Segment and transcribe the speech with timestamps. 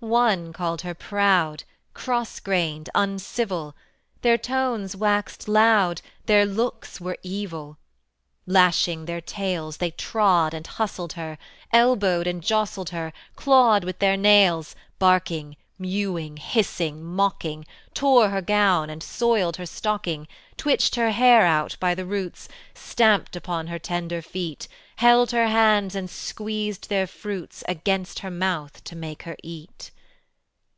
[0.00, 3.74] One called her proud, Cross grained, uncivil;
[4.22, 7.78] Their tones waxed loud, Their looks were evil.
[8.46, 11.36] Lashing their tails They trod and hustled her,
[11.72, 17.64] Elbowed and jostled her, Clawed with their nails, Barking, mewing, hissing, mocking,
[17.94, 20.26] Tore her gown and soiled her stocking,
[20.56, 24.66] Twitched her hair out by the roots, Stamped upon her tender feet,
[24.96, 29.92] Held her hands and squeezed their fruits Against her mouth to make her eat.